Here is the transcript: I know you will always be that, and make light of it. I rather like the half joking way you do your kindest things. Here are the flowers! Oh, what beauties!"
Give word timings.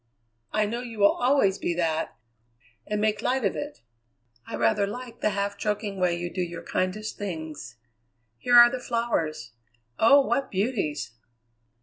I 0.51 0.65
know 0.65 0.81
you 0.81 0.97
will 0.97 1.11
always 1.11 1.59
be 1.59 1.75
that, 1.75 2.15
and 2.87 2.99
make 2.99 3.21
light 3.21 3.45
of 3.45 3.55
it. 3.55 3.83
I 4.47 4.55
rather 4.55 4.87
like 4.87 5.19
the 5.21 5.29
half 5.29 5.59
joking 5.59 5.99
way 5.99 6.15
you 6.17 6.33
do 6.33 6.41
your 6.41 6.63
kindest 6.63 7.19
things. 7.19 7.75
Here 8.39 8.57
are 8.57 8.71
the 8.71 8.79
flowers! 8.79 9.51
Oh, 9.99 10.21
what 10.25 10.49
beauties!" 10.49 11.11